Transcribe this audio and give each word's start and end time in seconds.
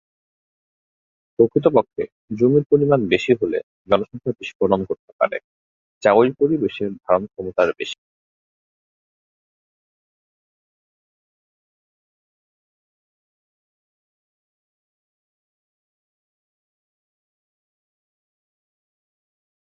প্রকৃতপক্ষে 1.39 2.03
জমির 2.39 2.63
পরিমাণ 2.71 2.99
বেশি 3.13 3.31
হলে 3.41 3.57
জনসংখ্যার 3.89 4.35
বিস্ফোরণ 4.39 4.79
ঘটতে 4.89 5.11
পারে 5.19 5.37
যা 6.03 6.11
ঐ 6.13 6.31
পরিবেশের 6.39 6.91
ধারণক্ষমতার 7.05 7.69
বেশি। 7.79 7.97